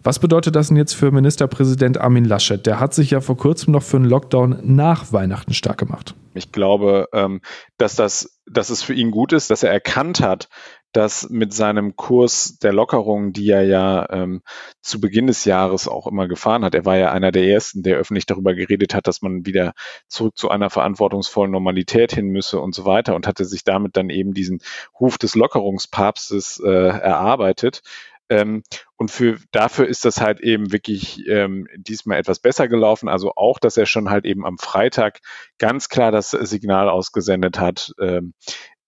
Was 0.03 0.19
bedeutet 0.19 0.55
das 0.55 0.69
denn 0.69 0.77
jetzt 0.77 0.93
für 0.93 1.11
Ministerpräsident 1.11 1.99
Armin 1.99 2.25
Laschet? 2.25 2.65
Der 2.65 2.79
hat 2.79 2.93
sich 2.93 3.11
ja 3.11 3.21
vor 3.21 3.37
kurzem 3.37 3.73
noch 3.73 3.83
für 3.83 3.97
einen 3.97 4.05
Lockdown 4.05 4.59
nach 4.63 5.11
Weihnachten 5.11 5.53
stark 5.53 5.77
gemacht. 5.77 6.15
Ich 6.33 6.51
glaube, 6.51 7.07
ähm, 7.13 7.41
dass 7.77 7.95
das, 7.95 8.39
dass 8.45 8.69
es 8.69 8.83
für 8.83 8.93
ihn 8.93 9.11
gut 9.11 9.33
ist, 9.33 9.49
dass 9.49 9.63
er 9.63 9.71
erkannt 9.71 10.21
hat, 10.21 10.49
dass 10.91 11.29
mit 11.29 11.53
seinem 11.53 11.95
Kurs 11.95 12.57
der 12.57 12.73
Lockerung, 12.73 13.31
die 13.31 13.49
er 13.49 13.63
ja 13.63 14.09
ähm, 14.09 14.41
zu 14.81 14.99
Beginn 14.99 15.27
des 15.27 15.45
Jahres 15.45 15.87
auch 15.87 16.07
immer 16.07 16.27
gefahren 16.27 16.63
hat, 16.65 16.73
er 16.73 16.85
war 16.85 16.97
ja 16.97 17.11
einer 17.11 17.31
der 17.31 17.45
ersten, 17.45 17.83
der 17.83 17.97
öffentlich 17.97 18.25
darüber 18.25 18.55
geredet 18.55 18.95
hat, 18.95 19.07
dass 19.07 19.21
man 19.21 19.45
wieder 19.45 19.73
zurück 20.07 20.35
zu 20.35 20.49
einer 20.49 20.69
verantwortungsvollen 20.69 21.51
Normalität 21.51 22.13
hin 22.13 22.29
müsse 22.29 22.59
und 22.59 22.73
so 22.73 22.85
weiter 22.85 23.15
und 23.15 23.27
hatte 23.27 23.45
sich 23.45 23.63
damit 23.63 23.97
dann 23.97 24.09
eben 24.09 24.33
diesen 24.33 24.61
Ruf 24.99 25.17
des 25.17 25.35
Lockerungspapstes 25.35 26.59
äh, 26.65 26.69
erarbeitet 26.69 27.81
Ähm, 28.29 28.63
und 28.95 29.11
für, 29.11 29.37
dafür 29.51 29.87
ist 29.87 30.05
das 30.05 30.21
halt 30.21 30.39
eben 30.39 30.71
wirklich 30.71 31.27
ähm, 31.27 31.67
diesmal 31.75 32.19
etwas 32.19 32.39
besser 32.39 32.67
gelaufen. 32.67 33.09
Also 33.09 33.33
auch, 33.35 33.59
dass 33.59 33.77
er 33.77 33.85
schon 33.85 34.09
halt 34.09 34.25
eben 34.25 34.45
am 34.45 34.57
Freitag 34.57 35.19
ganz 35.57 35.89
klar 35.89 36.11
das 36.11 36.31
Signal 36.31 36.89
ausgesendet 36.89 37.59
hat, 37.59 37.93
ähm, 37.99 38.33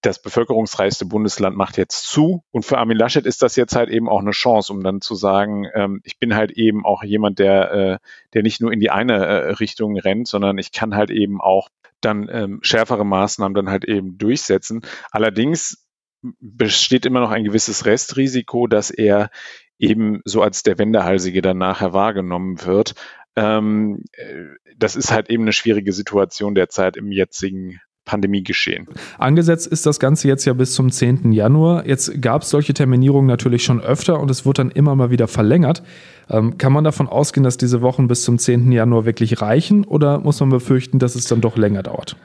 das 0.01 0.21
bevölkerungsreichste 0.21 1.05
Bundesland 1.05 1.55
macht 1.55 1.77
jetzt 1.77 2.07
zu. 2.07 2.43
Und 2.51 2.65
für 2.65 2.77
Armin 2.77 2.97
Laschet 2.97 3.25
ist 3.25 3.41
das 3.43 3.55
jetzt 3.55 3.75
halt 3.75 3.89
eben 3.89 4.09
auch 4.09 4.19
eine 4.19 4.31
Chance, 4.31 4.73
um 4.73 4.83
dann 4.83 4.99
zu 4.99 5.15
sagen, 5.15 5.67
ähm, 5.73 6.01
ich 6.03 6.17
bin 6.17 6.35
halt 6.35 6.51
eben 6.51 6.85
auch 6.85 7.03
jemand, 7.03 7.39
der, 7.39 7.71
äh, 7.71 7.97
der 8.33 8.43
nicht 8.43 8.61
nur 8.61 8.71
in 8.73 8.79
die 8.79 8.89
eine 8.89 9.25
äh, 9.25 9.51
Richtung 9.53 9.97
rennt, 9.97 10.27
sondern 10.27 10.57
ich 10.57 10.71
kann 10.71 10.95
halt 10.95 11.11
eben 11.11 11.39
auch 11.39 11.69
dann 12.01 12.27
ähm, 12.31 12.59
schärfere 12.63 13.05
Maßnahmen 13.05 13.53
dann 13.53 13.69
halt 13.69 13.85
eben 13.85 14.17
durchsetzen. 14.17 14.81
Allerdings 15.11 15.85
besteht 16.39 17.05
immer 17.05 17.19
noch 17.19 17.31
ein 17.31 17.43
gewisses 17.43 17.85
Restrisiko, 17.85 18.67
dass 18.67 18.91
er 18.91 19.29
eben 19.79 20.21
so 20.25 20.41
als 20.41 20.63
der 20.63 20.77
Wendehalsige 20.77 21.41
dann 21.41 21.57
nachher 21.57 21.93
wahrgenommen 21.93 22.63
wird. 22.65 22.93
Ähm, 23.35 24.03
äh, 24.13 24.45
das 24.77 24.95
ist 24.95 25.11
halt 25.11 25.29
eben 25.29 25.43
eine 25.43 25.53
schwierige 25.53 25.93
Situation 25.93 26.55
derzeit 26.55 26.97
im 26.97 27.11
jetzigen 27.11 27.79
Pandemiegeschehen. 28.05 28.87
Angesetzt 29.19 29.67
ist 29.67 29.85
das 29.85 29.99
Ganze 29.99 30.27
jetzt 30.27 30.45
ja 30.45 30.53
bis 30.53 30.73
zum 30.73 30.91
10. 30.91 31.31
Januar. 31.31 31.87
Jetzt 31.87 32.21
gab 32.21 32.41
es 32.41 32.49
solche 32.49 32.73
Terminierungen 32.73 33.27
natürlich 33.27 33.63
schon 33.63 33.79
öfter 33.79 34.19
und 34.19 34.31
es 34.31 34.45
wird 34.45 34.59
dann 34.59 34.71
immer 34.71 34.95
mal 34.95 35.11
wieder 35.11 35.27
verlängert. 35.27 35.83
Ähm, 36.29 36.57
kann 36.57 36.73
man 36.73 36.83
davon 36.83 37.07
ausgehen, 37.07 37.43
dass 37.43 37.57
diese 37.57 37.81
Wochen 37.81 38.07
bis 38.07 38.23
zum 38.23 38.39
10. 38.39 38.71
Januar 38.71 39.05
wirklich 39.05 39.41
reichen 39.41 39.83
oder 39.83 40.19
muss 40.19 40.39
man 40.39 40.49
befürchten, 40.49 40.99
dass 40.99 41.15
es 41.15 41.25
dann 41.25 41.41
doch 41.41 41.57
länger 41.57 41.83
dauert? 41.83 42.17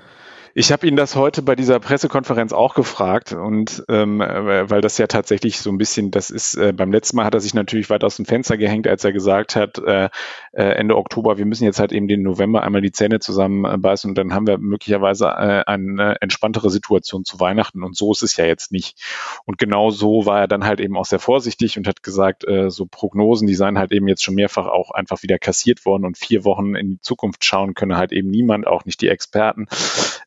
Ich 0.59 0.73
habe 0.73 0.87
ihn 0.87 0.97
das 0.97 1.17
heute 1.17 1.43
bei 1.43 1.55
dieser 1.55 1.79
Pressekonferenz 1.81 2.55
auch 2.55 2.75
gefragt 2.75 3.35
und 3.35 3.85
ähm, 3.91 4.23
äh, 4.23 4.71
weil 4.71 4.81
das 4.81 4.97
ja 4.97 5.07
tatsächlich 5.07 5.61
so 5.61 5.69
ein 5.69 5.77
bisschen, 5.77 6.11
das 6.11 6.31
ist 6.31 6.55
äh, 6.55 6.73
beim 6.73 6.91
letzten 6.91 7.19
Mal 7.19 7.27
hat 7.27 7.35
er 7.35 7.41
sich 7.41 7.53
natürlich 7.53 7.91
weit 7.91 8.03
aus 8.05 8.17
dem 8.17 8.25
Fenster 8.25 8.57
gehängt, 8.57 8.89
als 8.89 9.05
er 9.05 9.13
gesagt 9.13 9.55
hat, 9.55 9.77
äh, 9.77 10.09
äh, 10.53 10.63
Ende 10.63 10.97
Oktober, 10.97 11.37
wir 11.37 11.45
müssen 11.45 11.65
jetzt 11.65 11.79
halt 11.79 11.93
eben 11.93 12.09
den 12.09 12.23
November 12.23 12.63
einmal 12.63 12.81
die 12.81 12.91
Zähne 12.91 13.21
zusammenbeißen 13.21 14.09
und 14.09 14.15
dann 14.17 14.33
haben 14.33 14.47
wir 14.47 14.57
möglicherweise 14.57 15.27
äh, 15.27 15.65
eine 15.67 16.23
entspanntere 16.23 16.71
Situation 16.71 17.27
zu 17.27 17.39
Weihnachten 17.39 17.83
und 17.83 17.95
so 17.95 18.13
ist 18.13 18.23
es 18.23 18.39
ja 18.39 18.47
jetzt 18.47 18.73
nicht. 18.73 18.99
Und 19.45 19.59
genau 19.59 19.91
so 19.91 20.25
war 20.25 20.41
er 20.41 20.49
dann 20.49 20.65
halt 20.65 20.81
eben 20.81 20.97
auch 20.97 21.05
sehr 21.05 21.19
vorsichtig 21.19 21.77
und 21.77 21.87
hat 21.87 22.03
gesagt, 22.03 22.49
äh, 22.49 22.71
so 22.71 22.87
Prognosen, 22.87 23.47
die 23.47 23.55
seien 23.55 23.77
halt 23.77 23.93
eben 23.93 24.09
jetzt 24.09 24.25
schon 24.25 24.35
mehrfach 24.35 24.69
auch 24.69 24.91
einfach 24.91 25.23
wieder 25.23 25.39
kassiert 25.39 25.85
worden 25.85 26.07
und 26.07 26.17
vier 26.17 26.47
Wochen 26.47 26.75
in 26.77 26.93
die 26.93 27.01
Zukunft 27.03 27.45
schauen 27.45 27.75
könne 27.75 27.99
halt 27.99 28.13
eben 28.13 28.31
niemand, 28.31 28.67
auch 28.67 28.87
nicht 28.87 29.03
die 29.03 29.09
Experten. 29.09 29.67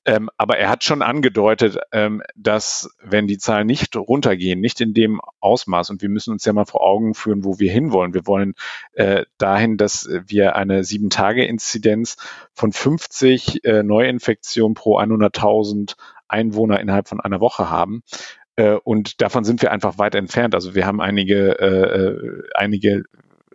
Ähm, 0.06 0.19
aber 0.38 0.58
er 0.58 0.70
hat 0.70 0.84
schon 0.84 1.02
angedeutet, 1.02 1.78
ähm, 1.92 2.22
dass 2.36 2.90
wenn 3.02 3.28
die 3.28 3.38
Zahlen 3.38 3.68
nicht 3.68 3.96
runtergehen, 3.96 4.60
nicht 4.60 4.82
in 4.82 4.94
dem 4.94 5.22
Ausmaß, 5.40 5.90
und 5.90 6.02
wir 6.02 6.10
müssen 6.10 6.32
uns 6.32 6.46
ja 6.46 6.54
mal 6.54 6.66
vor 6.66 6.82
Augen 6.82 7.14
führen, 7.14 7.44
wo 7.44 7.60
wir 7.60 7.72
hinwollen. 7.72 8.14
Wir 8.14 8.28
wollen 8.28 8.56
äh, 8.94 9.26
dahin, 9.38 9.78
dass 9.78 10.10
wir 10.28 10.56
eine 10.56 10.84
Sieben-Tage-Inzidenz 10.84 12.18
von 12.54 12.72
50 12.72 13.64
äh, 13.64 13.84
Neuinfektionen 13.84 14.74
pro 14.74 15.00
100.000 15.00 15.96
Einwohner 16.28 16.80
innerhalb 16.80 17.08
von 17.08 17.22
einer 17.22 17.40
Woche 17.40 17.70
haben. 17.70 18.04
Äh, 18.56 18.74
und 18.84 19.22
davon 19.22 19.44
sind 19.44 19.62
wir 19.62 19.72
einfach 19.72 19.98
weit 19.98 20.16
entfernt. 20.16 20.54
Also 20.56 20.76
wir 20.76 20.86
haben 20.86 21.00
einige, 21.00 21.60
äh, 21.60 21.66
äh 21.66 22.44
einige 22.56 23.04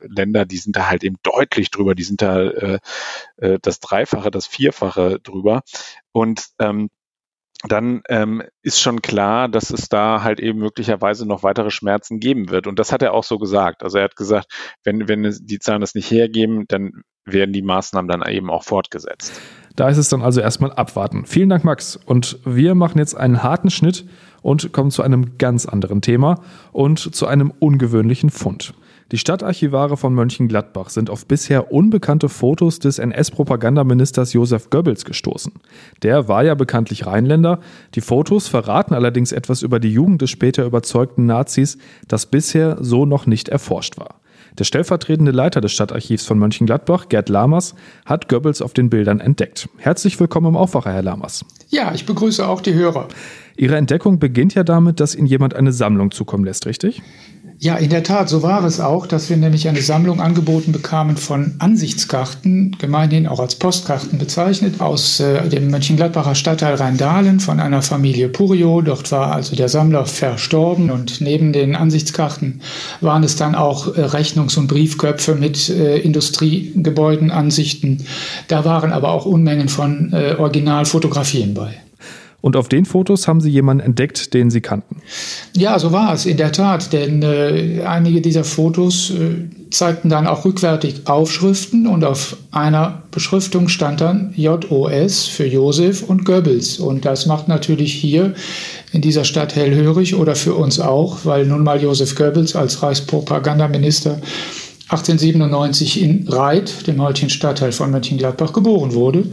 Länder, 0.08 0.44
die 0.44 0.58
sind 0.58 0.76
da 0.76 0.88
halt 0.88 1.04
eben 1.04 1.16
deutlich 1.23 1.70
drüber, 1.70 1.94
die 1.94 2.02
sind 2.02 2.23
da 2.23 2.42
äh, 2.42 2.78
äh, 3.37 3.58
das 3.61 3.80
Dreifache, 3.80 4.30
das 4.30 4.46
Vierfache 4.46 5.20
drüber. 5.20 5.62
Und 6.12 6.46
ähm, 6.58 6.90
dann 7.66 8.02
ähm, 8.08 8.42
ist 8.62 8.80
schon 8.80 9.00
klar, 9.00 9.49
dass 9.49 9.70
es 9.70 9.88
da 9.88 10.23
halt 10.23 10.38
eben 10.38 10.58
möglicherweise 10.58 11.26
noch 11.26 11.42
weitere 11.42 11.70
Schmerzen 11.70 12.20
geben 12.20 12.50
wird. 12.50 12.66
Und 12.66 12.78
das 12.78 12.92
hat 12.92 13.02
er 13.02 13.14
auch 13.14 13.25
so 13.25 13.38
gesagt. 13.38 13.82
Also 13.82 13.99
er 13.99 14.04
hat 14.04 14.16
gesagt, 14.16 14.52
wenn, 14.82 15.08
wenn 15.08 15.34
die 15.40 15.58
Zahlen 15.58 15.80
das 15.80 15.94
nicht 15.94 16.11
hergeben, 16.11 16.66
dann 16.68 17.02
werden 17.25 17.54
die 17.54 17.62
Maßnahmen 17.62 18.08
dann 18.08 18.28
eben 18.28 18.50
auch 18.50 18.64
fortgesetzt. 18.64 19.40
Da 19.76 19.88
ist 19.88 19.96
es 19.96 20.08
dann 20.08 20.23
also 20.23 20.40
erstmal 20.40 20.73
abwarten. 20.73 21.25
Vielen 21.26 21.49
Dank, 21.49 21.64
Max. 21.64 21.96
Und 21.96 22.38
wir 22.44 22.75
machen 22.75 22.99
jetzt 22.99 23.16
einen 23.16 23.42
harten 23.42 23.70
Schnitt 23.70 24.06
und 24.42 24.73
kommen 24.73 24.90
zu 24.90 25.02
einem 25.02 25.38
ganz 25.38 25.66
anderen 25.66 26.02
Thema 26.02 26.42
und 26.73 27.14
zu 27.14 27.26
einem 27.26 27.50
ungewöhnlichen 27.50 28.30
Fund. 28.30 28.75
Die 29.12 29.18
Stadtarchivare 29.18 29.99
von 29.99 30.14
Mönchengladbach 30.14 30.88
sind 30.88 31.11
auf 31.11 31.26
bisher 31.26 31.70
unbekannte 31.70 32.30
Fotos 32.30 32.78
des 32.78 32.99
NS-Propagandaministers 32.99 34.32
Josef 34.32 34.70
Goebbels 34.70 35.04
gestoßen. 35.04 35.52
Der 36.02 36.26
war 36.26 36.42
ja 36.42 36.54
bekanntlich 36.54 37.04
Rheinländer. 37.04 37.61
Die 37.94 38.00
Fotos 38.00 38.49
verraten 38.49 38.94
allerdings 38.94 39.32
etwas 39.32 39.61
über 39.61 39.78
die 39.78 39.92
Jugend 39.92 40.23
des 40.23 40.30
später 40.30 40.64
überzeugten 40.64 41.26
Nazis, 41.26 41.76
das 42.08 42.25
bisher 42.26 42.78
so 42.80 43.04
noch 43.04 43.26
nicht 43.26 43.50
erforscht 43.50 43.99
war. 43.99 44.20
Der 44.58 44.64
stellvertretende 44.64 45.32
Leiter 45.32 45.61
des 45.61 45.73
Stadtarchivs 45.73 46.25
von 46.26 46.38
Mönchengladbach, 46.38 47.08
Gerd 47.08 47.28
Lamers, 47.28 47.75
hat 48.06 48.28
Goebbels 48.28 48.62
auf 48.62 48.73
den 48.73 48.88
Bildern 48.88 49.20
entdeckt. 49.20 49.68
Herzlich 49.76 50.18
willkommen 50.18 50.49
im 50.49 50.56
Aufwacher, 50.56 50.92
Herr 50.92 51.02
Lamers. 51.02 51.44
Ja, 51.68 51.92
ich 51.92 52.06
begrüße 52.06 52.46
auch 52.46 52.61
die 52.61 52.73
Hörer. 52.73 53.08
Ihre 53.56 53.76
Entdeckung 53.76 54.18
beginnt 54.18 54.54
ja 54.54 54.64
damit, 54.64 55.00
dass 55.00 55.14
Ihnen 55.14 55.26
jemand 55.26 55.54
eine 55.54 55.73
Sammlung 55.73 56.11
zukommen 56.11 56.44
lässt, 56.44 56.66
richtig? 56.66 57.02
Ja, 57.64 57.76
in 57.76 57.88
der 57.88 58.02
Tat, 58.02 58.28
so 58.28 58.42
war 58.42 58.62
es 58.64 58.78
auch, 58.78 59.06
dass 59.06 59.30
wir 59.30 59.38
nämlich 59.38 59.66
eine 59.66 59.80
Sammlung 59.80 60.21
angeboten 60.21 60.71
bekamen 60.71 61.16
von 61.16 61.54
Ansichtskarten, 61.61 62.76
gemeinhin 62.78 63.26
auch 63.26 63.40
als 63.40 63.54
Postkarten 63.54 64.18
bezeichnet, 64.18 64.83
aus 64.83 65.18
äh, 65.18 65.49
dem 65.49 65.71
Mönchengladbacher 65.71 66.35
Stadtteil 66.35 66.75
Rheindahlen 66.75 67.40
von 67.40 67.61
einer 67.61 67.80
Familie 67.80 68.28
Purio. 68.28 68.83
Dort 68.83 69.11
war 69.12 69.33
also 69.33 69.56
der 69.56 69.71
Sammler 69.71 70.04
verstorben 70.04 70.90
und 70.90 71.23
neben 71.23 71.54
den 71.54 71.75
Ansichtskarten 71.75 72.61
waren 73.00 73.25
es 73.25 73.37
dann 73.37 73.54
auch 73.54 73.97
äh, 73.97 74.02
Rechnungs- 74.02 74.59
und 74.59 74.66
Briefköpfe 74.66 75.35
mit 75.35 75.71
äh, 75.71 75.97
Industriegebäudenansichten. 76.00 78.04
Da 78.47 78.66
waren 78.66 78.92
aber 78.92 79.12
auch 79.12 79.25
Unmengen 79.25 79.71
von 79.71 80.12
äh, 80.12 80.35
Originalfotografien 80.35 81.54
bei. 81.54 81.84
Und 82.44 82.56
auf 82.56 82.68
den 82.68 82.84
Fotos 82.84 83.26
haben 83.26 83.40
Sie 83.40 83.48
jemanden 83.48 83.82
entdeckt, 83.82 84.34
den 84.34 84.50
Sie 84.50 84.60
kannten. 84.60 84.96
Ja, 85.56 85.78
so 85.78 85.92
war 85.92 86.12
es 86.12 86.26
in 86.26 86.36
der 86.36 86.52
Tat, 86.52 86.92
denn 86.92 87.22
äh, 87.22 87.80
einige 87.86 88.20
dieser 88.20 88.44
Fotos 88.44 89.12
äh, 89.12 89.70
zeigten 89.70 90.10
dann 90.10 90.26
auch 90.26 90.44
rückwärtig 90.44 91.06
Aufschriften 91.06 91.86
und 91.86 92.04
auf 92.04 92.36
einer 92.50 93.04
Beschriftung 93.12 93.68
stand 93.68 94.02
dann 94.02 94.34
JOS 94.36 95.24
für 95.26 95.46
Josef 95.46 96.02
und 96.02 96.26
Goebbels. 96.26 96.80
Und 96.80 97.06
das 97.06 97.24
macht 97.24 97.48
natürlich 97.48 97.94
hier 97.94 98.34
in 98.92 99.00
dieser 99.00 99.24
Stadt 99.24 99.56
hellhörig 99.56 100.14
oder 100.14 100.36
für 100.36 100.52
uns 100.52 100.80
auch, 100.80 101.24
weil 101.24 101.46
nun 101.46 101.64
mal 101.64 101.82
Josef 101.82 102.14
Goebbels 102.14 102.54
als 102.54 102.82
Reichspropagandaminister 102.82 104.20
1897 104.90 106.02
in 106.02 106.28
Reit, 106.28 106.86
dem 106.86 107.00
heutigen 107.00 107.30
Stadtteil 107.30 107.72
von 107.72 107.90
Mönchengladbach, 107.90 108.52
geboren 108.52 108.92
wurde. 108.92 109.24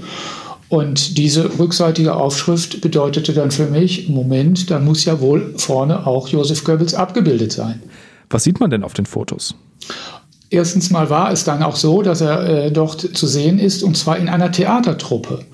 Und 0.72 1.18
diese 1.18 1.60
rückseitige 1.60 2.16
Aufschrift 2.16 2.80
bedeutete 2.80 3.34
dann 3.34 3.52
für 3.52 3.66
mich, 3.66 4.08
Moment, 4.08 4.72
da 4.72 4.80
muss 4.80 5.04
ja 5.04 5.20
wohl 5.20 5.54
vorne 5.58 6.08
auch 6.08 6.30
Josef 6.30 6.64
Goebbels 6.64 6.94
abgebildet 6.94 7.52
sein. 7.52 7.84
Was 8.30 8.46
sieht 8.46 8.62
man 8.62 8.70
denn 8.70 8.86
auf 8.86 8.94
den 8.94 9.06
Fotos? 9.06 9.54
Erstens 10.54 10.90
mal 10.90 11.10
war 11.10 11.32
es 11.32 11.46
dann 11.46 11.64
auch 11.64 11.78
so, 11.78 12.02
dass 12.02 12.20
er 12.20 12.66
äh, 12.66 12.72
dort 12.72 13.00
zu 13.00 13.26
sehen 13.26 13.58
ist, 13.58 13.84
und 13.84 13.96
zwar 13.96 14.18
in 14.18 14.28
einer 14.28 14.52
Theatertruppe. 14.52 15.46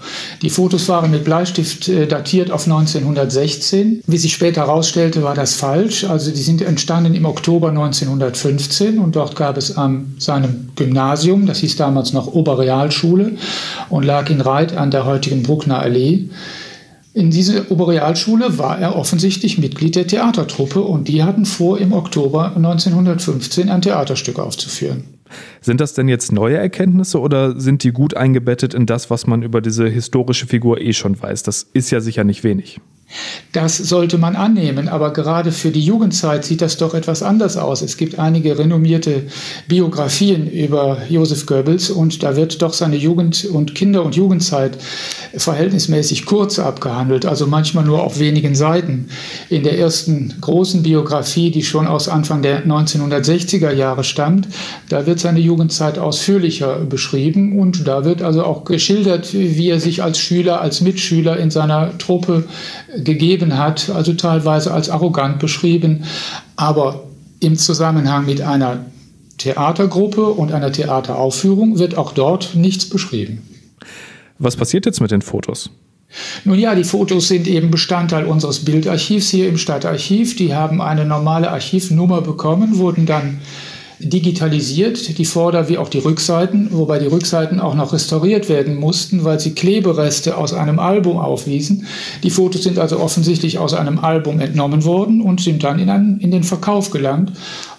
Die 0.41 0.49
Fotos 0.49 0.89
waren 0.89 1.11
mit 1.11 1.23
Bleistift 1.23 1.87
äh, 1.87 2.07
datiert 2.07 2.49
auf 2.49 2.65
1916. 2.65 4.01
Wie 4.07 4.17
sich 4.17 4.33
später 4.33 4.61
herausstellte, 4.61 5.21
war 5.21 5.35
das 5.35 5.53
falsch. 5.53 6.03
Also 6.05 6.31
die 6.31 6.41
sind 6.41 6.63
entstanden 6.63 7.13
im 7.13 7.25
Oktober 7.25 7.69
1915 7.69 8.97
und 8.97 9.15
dort 9.15 9.35
gab 9.35 9.57
es 9.57 9.77
an 9.77 10.15
seinem 10.17 10.69
Gymnasium, 10.75 11.45
das 11.45 11.59
hieß 11.59 11.75
damals 11.75 12.11
noch 12.11 12.33
Oberrealschule 12.33 13.33
und 13.89 14.03
lag 14.03 14.31
in 14.31 14.41
Reit 14.41 14.75
an 14.75 14.89
der 14.89 15.05
heutigen 15.05 15.43
Bruckner 15.43 15.77
Allee, 15.77 16.25
in 17.17 17.31
dieser 17.31 17.71
Oberrealschule 17.71 18.59
war 18.59 18.77
er 18.77 18.95
offensichtlich 18.95 19.57
Mitglied 19.57 19.95
der 19.95 20.05
Theatertruppe 20.05 20.81
und 20.81 21.07
die 21.07 21.23
hatten 21.23 21.45
vor, 21.45 21.79
im 21.79 21.91
Oktober 21.91 22.55
1915 22.55 23.69
ein 23.69 23.81
Theaterstück 23.81 24.37
aufzuführen. 24.37 25.03
Sind 25.59 25.81
das 25.81 25.95
denn 25.95 26.07
jetzt 26.07 26.31
neue 26.31 26.57
Erkenntnisse 26.57 27.19
oder 27.19 27.59
sind 27.59 27.83
die 27.83 27.91
gut 27.91 28.15
eingebettet 28.15 28.75
in 28.75 28.85
das, 28.85 29.09
was 29.09 29.25
man 29.25 29.41
über 29.41 29.61
diese 29.61 29.87
historische 29.87 30.45
Figur 30.45 30.79
eh 30.79 30.93
schon 30.93 31.19
weiß? 31.19 31.41
Das 31.41 31.63
ist 31.73 31.89
ja 31.89 32.01
sicher 32.01 32.23
nicht 32.23 32.43
wenig. 32.43 32.79
Das 33.53 33.77
sollte 33.77 34.17
man 34.17 34.35
annehmen, 34.35 34.89
aber 34.89 35.13
gerade 35.13 35.51
für 35.51 35.71
die 35.71 35.81
Jugendzeit 35.81 36.43
sieht 36.45 36.61
das 36.61 36.77
doch 36.77 36.93
etwas 36.93 37.23
anders 37.23 37.57
aus. 37.57 37.81
Es 37.81 37.97
gibt 37.97 38.19
einige 38.19 38.59
renommierte 38.59 39.23
Biografien 39.67 40.51
über 40.51 40.97
Josef 41.09 41.45
Goebbels 41.45 41.89
und 41.89 42.21
da 42.21 42.35
wird 42.35 42.61
doch 42.61 42.73
seine 42.73 42.97
Jugend- 42.97 43.45
und 43.45 43.73
Kinder- 43.73 44.03
und 44.03 44.15
Jugendzeit 44.15 44.77
verhältnismäßig 45.35 46.25
kurz 46.25 46.59
abgehandelt, 46.59 47.25
also 47.25 47.47
manchmal 47.47 47.85
nur 47.85 48.03
auf 48.03 48.19
wenigen 48.19 48.53
Seiten. 48.53 49.09
In 49.49 49.63
der 49.63 49.79
ersten 49.79 50.35
großen 50.41 50.83
Biografie, 50.83 51.49
die 51.49 51.63
schon 51.63 51.87
aus 51.87 52.09
Anfang 52.09 52.41
der 52.41 52.65
1960er 52.65 53.71
Jahre 53.71 54.03
stammt, 54.03 54.47
da 54.89 55.05
wird 55.05 55.19
seine 55.19 55.39
Jugendzeit 55.39 55.97
ausführlicher 55.97 56.79
beschrieben 56.81 57.57
und 57.57 57.87
da 57.87 58.03
wird 58.03 58.21
also 58.21 58.43
auch 58.43 58.65
geschildert, 58.65 59.33
wie 59.33 59.69
er 59.69 59.79
sich 59.79 60.03
als 60.03 60.19
Schüler, 60.19 60.61
als 60.61 60.81
Mitschüler 60.81 61.37
in 61.37 61.49
seiner 61.49 61.97
Truppe 61.97 62.43
gegeben 63.03 63.57
hat, 63.57 63.89
also 63.89 64.13
teilweise 64.13 64.73
als 64.73 64.89
arrogant 64.89 65.39
beschrieben. 65.39 66.03
Aber 66.55 67.03
im 67.39 67.55
Zusammenhang 67.57 68.25
mit 68.25 68.41
einer 68.41 68.85
Theatergruppe 69.37 70.25
und 70.25 70.51
einer 70.51 70.71
Theateraufführung 70.71 71.77
wird 71.77 71.95
auch 71.97 72.11
dort 72.11 72.55
nichts 72.55 72.89
beschrieben. 72.89 73.43
Was 74.39 74.55
passiert 74.55 74.85
jetzt 74.85 75.01
mit 75.01 75.11
den 75.11 75.21
Fotos? 75.21 75.69
Nun 76.45 76.57
ja, 76.57 76.73
die 76.73 76.83
Fotos 76.83 77.27
sind 77.27 77.47
eben 77.47 77.69
Bestandteil 77.69 78.25
unseres 78.25 78.63
Bildarchivs 78.63 79.29
hier 79.29 79.49
im 79.49 79.57
Stadtarchiv. 79.57 80.35
Die 80.37 80.55
haben 80.55 80.81
eine 80.81 81.05
normale 81.05 81.51
Archivnummer 81.51 82.21
bekommen, 82.21 82.77
wurden 82.77 83.05
dann 83.05 83.39
digitalisiert, 83.99 85.17
die 85.17 85.25
Vorder- 85.25 85.69
wie 85.69 85.77
auch 85.77 85.89
die 85.89 85.97
Rückseiten, 85.99 86.69
wobei 86.71 86.99
die 86.99 87.07
Rückseiten 87.07 87.59
auch 87.59 87.75
noch 87.75 87.93
restauriert 87.93 88.47
werden 88.49 88.75
mussten, 88.75 89.23
weil 89.23 89.39
sie 89.39 89.51
Klebereste 89.51 90.37
aus 90.37 90.53
einem 90.53 90.79
Album 90.79 91.17
aufwiesen. 91.17 91.87
Die 92.23 92.29
Fotos 92.29 92.63
sind 92.63 92.79
also 92.79 92.99
offensichtlich 92.99 93.57
aus 93.57 93.73
einem 93.73 93.99
Album 93.99 94.39
entnommen 94.39 94.85
worden 94.85 95.21
und 95.21 95.41
sind 95.41 95.63
dann 95.63 95.79
in, 95.79 95.89
einen, 95.89 96.19
in 96.19 96.31
den 96.31 96.43
Verkauf 96.43 96.91
gelangt 96.91 97.31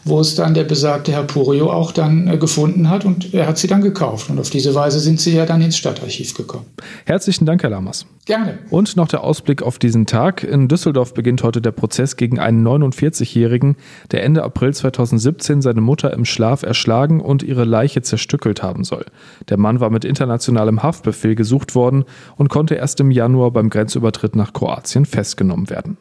wo 0.04 0.20
es 0.20 0.34
dann 0.34 0.54
der 0.54 0.64
besagte 0.64 1.12
Herr 1.12 1.24
Purio 1.24 1.70
auch 1.70 1.92
dann 1.92 2.28
äh, 2.28 2.36
gefunden 2.36 2.88
hat 2.88 3.04
und 3.04 3.34
er 3.34 3.46
hat 3.46 3.58
sie 3.58 3.66
dann 3.66 3.80
gekauft. 3.80 4.30
Und 4.30 4.38
auf 4.38 4.50
diese 4.50 4.74
Weise 4.74 5.00
sind 5.00 5.20
sie 5.20 5.34
ja 5.34 5.46
dann 5.46 5.60
ins 5.60 5.76
Stadtarchiv 5.76 6.34
gekommen. 6.34 6.66
Herzlichen 7.04 7.46
Dank, 7.46 7.62
Herr 7.62 7.70
Lammers. 7.70 8.06
Gerne. 8.28 8.58
Und 8.68 8.94
noch 8.96 9.08
der 9.08 9.24
Ausblick 9.24 9.62
auf 9.62 9.78
diesen 9.78 10.04
Tag. 10.04 10.44
In 10.44 10.68
Düsseldorf 10.68 11.14
beginnt 11.14 11.42
heute 11.42 11.62
der 11.62 11.70
Prozess 11.70 12.16
gegen 12.16 12.38
einen 12.38 12.66
49-Jährigen, 12.66 13.76
der 14.10 14.22
Ende 14.22 14.42
April 14.42 14.74
2017 14.74 15.62
seine 15.62 15.80
Mutter 15.80 16.12
im 16.12 16.26
Schlaf 16.26 16.62
erschlagen 16.62 17.22
und 17.22 17.42
ihre 17.42 17.64
Leiche 17.64 18.02
zerstückelt 18.02 18.62
haben 18.62 18.84
soll. 18.84 19.06
Der 19.48 19.56
Mann 19.56 19.80
war 19.80 19.88
mit 19.88 20.04
internationalem 20.04 20.82
Haftbefehl 20.82 21.36
gesucht 21.36 21.74
worden 21.74 22.04
und 22.36 22.50
konnte 22.50 22.74
erst 22.74 23.00
im 23.00 23.10
Januar 23.10 23.50
beim 23.50 23.70
Grenzübertritt 23.70 24.36
nach 24.36 24.52
Kroatien 24.52 25.06
festgenommen 25.06 25.70
werden. 25.70 25.96